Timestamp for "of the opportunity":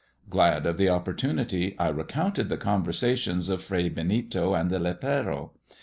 0.65-1.77